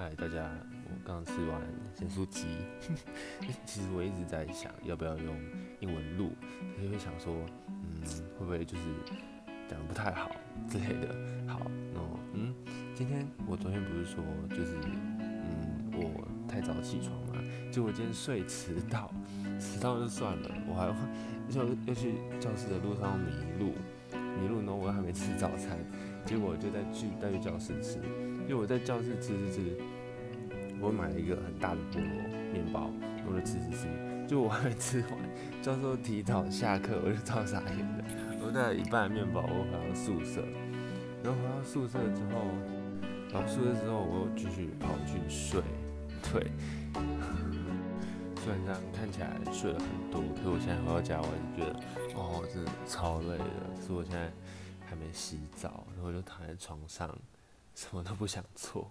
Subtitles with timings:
[0.00, 0.50] 嗨，大家，
[0.86, 1.60] 我刚吃完
[1.94, 2.46] 咸酥鸡。
[3.66, 5.36] 其实我一直在想，要不要用
[5.80, 6.32] 英文录，
[6.82, 7.36] 就会想说，
[7.68, 8.00] 嗯，
[8.38, 8.84] 会不会就是
[9.68, 10.30] 讲的不太好
[10.70, 11.14] 之类的。
[11.46, 11.60] 好，
[11.92, 12.00] 那
[12.32, 12.54] 嗯，
[12.94, 14.78] 今天我昨天不是说，就是
[15.20, 17.34] 嗯，我太早起床嘛，
[17.70, 19.12] 就我今天睡迟到，
[19.60, 20.96] 迟到就算了，我还要
[21.88, 23.26] 要去教室的路上迷
[23.58, 23.74] 路，
[24.40, 25.76] 迷路呢，我还没吃早餐，
[26.24, 27.98] 结果就在去带去教室吃。
[28.42, 29.78] 因为我在教室吃吃吃，
[30.80, 32.10] 我买了一个很大的菠萝
[32.52, 32.90] 面包，
[33.26, 33.88] 我就吃吃吃，
[34.26, 35.10] 就我还没吃完，
[35.62, 38.04] 教授提早下课，我就超傻眼的。
[38.44, 40.42] 我带了一半面包，我回到宿舍，
[41.22, 42.40] 然后回到宿舍之后，
[43.32, 45.62] 然后宿舍之后，我又继续跑去睡。
[46.32, 46.50] 对，
[48.42, 51.78] 虽然这样看起来睡了很多，可是我现在回到家，我还是觉得，
[52.16, 53.44] 哦，真的超累的。
[53.76, 54.32] 可是我现在
[54.90, 57.16] 还没洗澡，然后就躺在床上。
[57.76, 58.90] 什么都不想做。